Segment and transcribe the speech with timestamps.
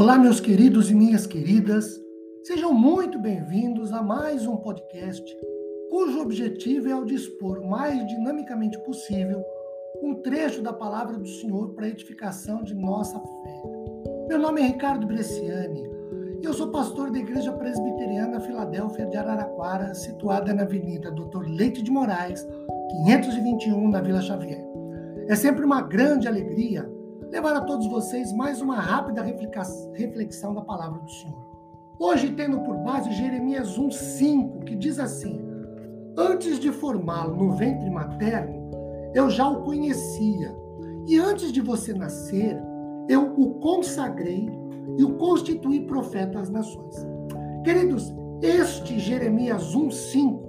[0.00, 2.00] Olá, meus queridos e minhas queridas,
[2.44, 5.24] sejam muito bem-vindos a mais um podcast
[5.90, 9.42] cujo objetivo é o dispor o mais dinamicamente possível
[10.00, 13.62] um trecho da palavra do Senhor para a edificação de nossa fé.
[14.28, 15.82] Meu nome é Ricardo Bresciani
[16.42, 21.82] e eu sou pastor da Igreja Presbiteriana Filadélfia de Araraquara, situada na Avenida Doutor Leite
[21.82, 22.46] de Moraes,
[23.04, 24.64] 521, na Vila Xavier.
[25.26, 26.88] É sempre uma grande alegria
[27.30, 31.46] levar a todos vocês mais uma rápida reflexão da palavra do Senhor.
[31.98, 35.44] Hoje, tendo por base Jeremias 1,5, que diz assim:
[36.16, 38.70] Antes de formá-lo no ventre materno,
[39.14, 40.54] eu já o conhecia,
[41.06, 42.60] e antes de você nascer,
[43.08, 44.48] eu o consagrei
[44.96, 46.94] e o constituí profeta às nações.
[47.64, 50.48] Queridos, este Jeremias 1,5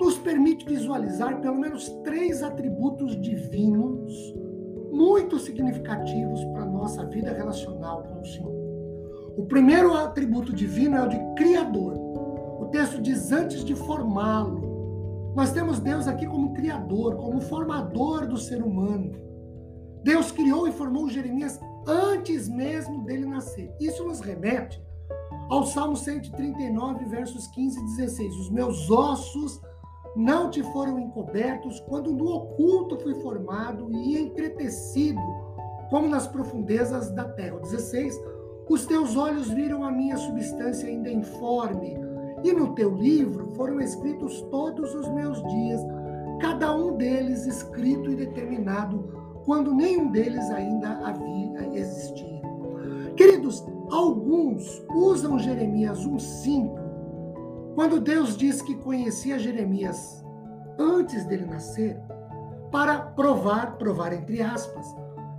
[0.00, 4.34] nos permite visualizar pelo menos três atributos divinos
[4.96, 8.56] muito significativos para a nossa vida relacional com o Senhor.
[9.36, 11.94] O primeiro atributo divino é o de Criador.
[12.58, 15.32] O texto diz antes de formá-lo.
[15.36, 19.12] Nós temos Deus aqui como Criador, como formador do ser humano.
[20.02, 23.70] Deus criou e formou Jeremias antes mesmo dele nascer.
[23.78, 24.82] Isso nos remete
[25.50, 28.34] ao Salmo 139, versos 15 e 16.
[28.36, 29.60] Os meus ossos
[30.16, 35.20] não te foram encobertos quando no oculto fui formado e entretecido,
[35.90, 37.58] como nas profundezas da terra.
[37.58, 38.18] 16.
[38.68, 41.98] Os teus olhos viram a minha substância ainda informe,
[42.42, 45.80] e no teu livro foram escritos todos os meus dias,
[46.40, 49.04] cada um deles escrito e determinado,
[49.44, 52.40] quando nenhum deles ainda havia existido.
[53.16, 56.85] Queridos, alguns usam Jeremias 1,5
[57.76, 60.24] quando Deus diz que conhecia Jeremias
[60.78, 62.00] antes dele nascer,
[62.72, 64.86] para provar, provar entre aspas,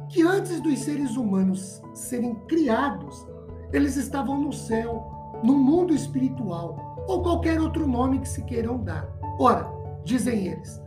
[0.08, 3.28] que antes dos seres humanos serem criados,
[3.74, 5.04] eles estavam no céu,
[5.44, 9.12] no mundo espiritual, ou qualquer outro nome que se queiram dar.
[9.40, 9.68] Ora,
[10.06, 10.80] dizem eles,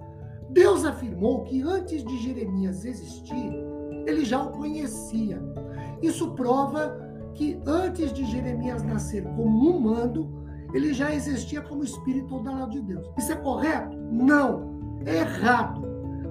[0.50, 3.53] Deus afirmou que antes de Jeremias existir,
[4.06, 5.43] ele já o conhecia.
[6.00, 6.97] Isso prova
[7.34, 10.40] que antes de Jeremias nascer como humano,
[10.72, 13.06] ele já existia como espírito lado de Deus.
[13.19, 13.97] Isso é correto?
[13.97, 14.81] Não.
[15.04, 15.82] É errado.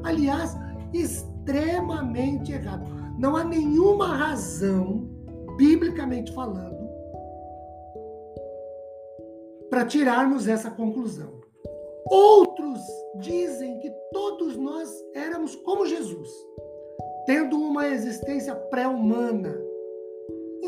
[0.03, 0.55] Aliás,
[0.93, 2.89] extremamente errado.
[3.17, 5.09] Não há nenhuma razão,
[5.57, 6.79] biblicamente falando,
[9.69, 11.39] para tirarmos essa conclusão.
[12.09, 12.79] Outros
[13.19, 16.29] dizem que todos nós éramos como Jesus,
[17.25, 19.68] tendo uma existência pré-humana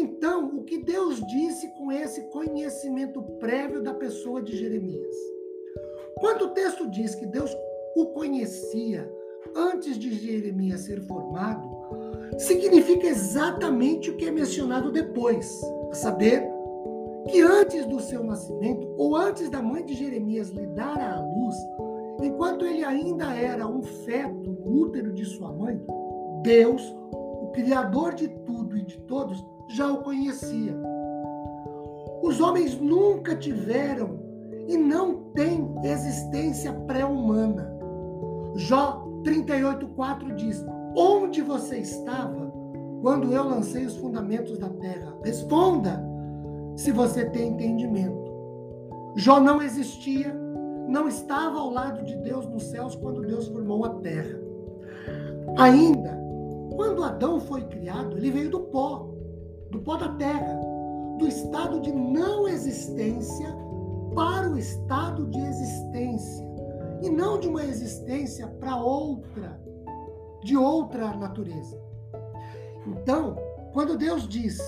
[0.02, 5.16] então, o que Deus disse com esse conhecimento prévio da pessoa de Jeremias?
[6.20, 7.56] Quando o texto diz que Deus
[7.96, 9.12] o conhecia
[9.56, 11.70] antes de Jeremias ser formado,
[12.38, 15.62] significa exatamente o que é mencionado depois,
[15.92, 16.44] a saber,
[17.30, 21.56] que antes do seu nascimento, ou antes da mãe de Jeremias lhe dar à luz,
[22.24, 25.80] enquanto ele ainda era um feto no útero de sua mãe,
[26.42, 30.76] Deus, o Criador de tudo e de todos, já o conhecia.
[32.22, 34.20] Os homens nunca tiveram
[34.68, 37.72] e não têm existência pré-humana.
[38.56, 40.66] Jó 38,4 diz:
[40.96, 42.52] Onde você estava
[43.02, 45.16] quando eu lancei os fundamentos da terra?
[45.24, 46.04] Responda
[46.76, 48.32] se você tem entendimento.
[49.16, 50.34] Jó não existia,
[50.88, 54.40] não estava ao lado de Deus nos céus quando Deus formou a terra.
[55.58, 56.18] Ainda,
[56.76, 59.12] quando Adão foi criado, ele veio do pó
[59.72, 60.60] do pó da terra,
[61.18, 63.56] do estado de não existência
[64.14, 66.46] para o estado de existência,
[67.02, 69.60] e não de uma existência para outra,
[70.44, 71.80] de outra natureza.
[72.86, 73.36] Então,
[73.74, 74.60] quando Deus diz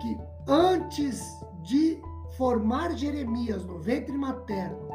[0.00, 1.22] que antes
[1.62, 2.00] de
[2.36, 4.88] formar Jeremias no ventre materno,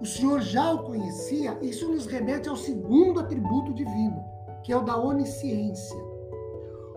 [0.00, 4.24] o Senhor já o conhecia, isso nos remete ao segundo atributo divino,
[4.62, 5.98] que é o da onisciência.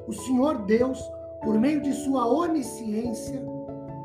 [0.07, 0.99] O Senhor Deus
[1.43, 3.43] por meio de sua onisciência,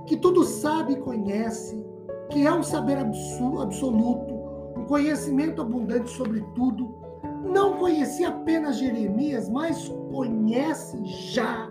[0.07, 1.85] que tudo sabe e conhece,
[2.31, 4.35] que é um saber absoluto,
[4.77, 6.99] um conhecimento abundante sobre tudo,
[7.45, 11.71] não conhecia apenas Jeremias, mas conhece já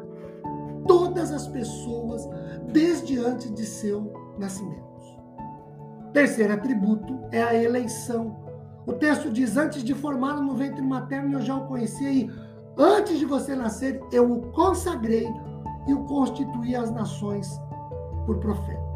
[0.88, 2.28] todas as pessoas
[2.72, 4.88] desde antes de seu nascimento.
[6.14, 8.38] Terceiro atributo é a eleição.
[8.86, 12.30] O texto diz: Antes de formá-lo no ventre materno, eu já o conhecia, e
[12.78, 15.28] antes de você nascer, eu o consagrei
[15.88, 17.60] e o constituir as nações
[18.26, 18.88] por profeta.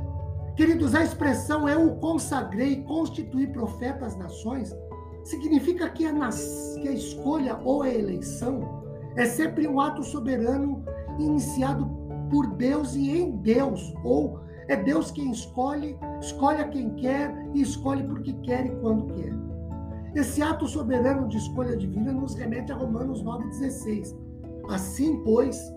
[0.56, 4.76] Queridos, a expressão eu o consagrei, constituir profeta às nações,
[5.24, 6.76] significa que a, nas...
[6.82, 8.84] que a escolha ou a eleição
[9.16, 10.84] é sempre um ato soberano
[11.18, 11.90] iniciado
[12.30, 17.62] por Deus e em Deus, ou é Deus quem escolhe, escolhe a quem quer e
[17.62, 19.34] escolhe porque quer e quando quer.
[20.16, 24.16] Esse ato soberano de escolha divina nos remete a Romanos 9,16.
[24.70, 25.74] Assim, pois,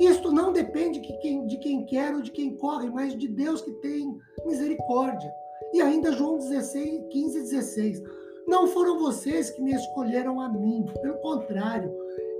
[0.00, 3.60] isto não depende de quem, de quem quer ou de quem corre, mas de Deus
[3.60, 4.16] que tem
[4.46, 5.30] misericórdia.
[5.72, 8.02] E ainda João 16, 15, 16.
[8.46, 11.92] Não foram vocês que me escolheram a mim, pelo contrário,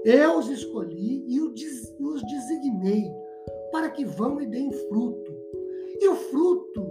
[0.05, 3.13] eu os escolhi e os designei
[3.71, 5.33] para que vão e deem fruto.
[6.01, 6.87] E o fruto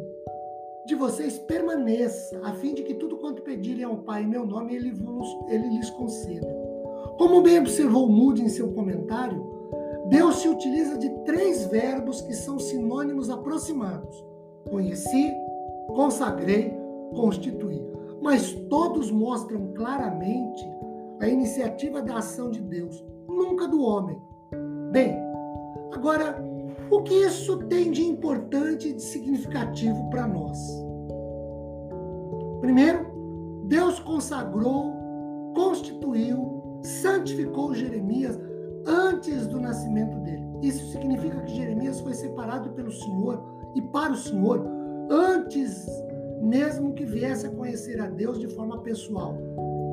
[0.85, 4.75] de vocês permaneça, a fim de que tudo quanto pedirem ao Pai em meu nome,
[4.75, 4.93] ele,
[5.49, 6.47] ele lhes conceda.
[7.17, 9.56] Como bem observou Moody em seu comentário,
[10.09, 14.25] Deus se utiliza de três verbos que são sinônimos aproximados:
[14.69, 15.33] conheci,
[15.87, 16.73] consagrei,
[17.15, 17.85] constituí.
[18.21, 20.65] Mas todos mostram claramente
[21.19, 24.19] a iniciativa da ação de Deus, nunca do homem.
[24.91, 25.17] Bem,
[25.91, 26.43] agora,
[26.89, 30.57] o que isso tem de importante e de significativo para nós?
[32.61, 33.05] Primeiro,
[33.65, 34.93] Deus consagrou,
[35.53, 38.39] constituiu, santificou Jeremias
[38.87, 40.47] antes do nascimento dele.
[40.61, 43.43] Isso significa que Jeremias foi separado pelo Senhor
[43.75, 44.65] e para o Senhor
[45.09, 45.85] antes
[46.41, 49.35] mesmo que viesse a conhecer a Deus de forma pessoal.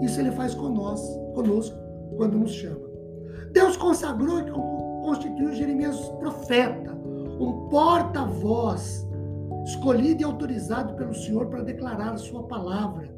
[0.02, 1.76] Isso ele faz conosco, conosco
[2.17, 2.85] quando nos chama.
[3.52, 4.50] Deus consagrou e
[5.05, 6.93] constituiu Jeremias profeta,
[7.41, 9.06] um porta-voz,
[9.64, 13.14] escolhido e autorizado pelo Senhor para declarar a sua palavra.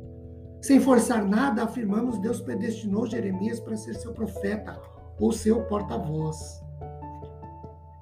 [0.62, 4.78] Sem forçar nada, afirmamos Deus predestinou Jeremias para ser seu profeta
[5.18, 6.62] ou seu porta-voz.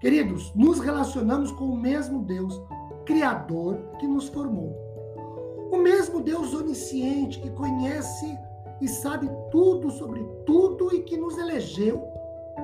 [0.00, 2.60] Queridos, nos relacionamos com o mesmo Deus,
[3.06, 4.76] Criador, que nos formou.
[5.72, 8.38] O mesmo Deus onisciente que conhece
[8.80, 12.02] e sabe tudo sobre tudo e que nos elegeu,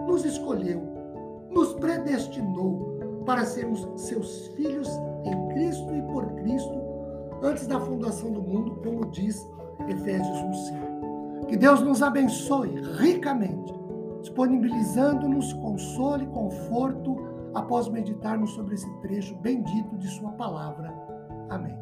[0.06, 0.82] nos escolheu,
[1.50, 4.88] nos predestinou para sermos seus filhos
[5.25, 6.81] em Cristo e por Cristo
[7.43, 9.49] antes da fundação do mundo, como diz
[9.88, 11.46] Efésios 1:5.
[11.46, 13.73] Que Deus nos abençoe ricamente,
[14.20, 17.17] disponibilizando-nos consolo e conforto
[17.55, 20.93] após meditarmos sobre esse trecho bendito de sua palavra.
[21.49, 21.76] Amém.